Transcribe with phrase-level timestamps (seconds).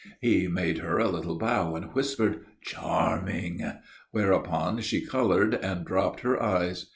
[0.19, 3.61] He made her a little bow and whispered, "Charming!"
[4.09, 6.87] Whereupon she coloured and dropped her eyes.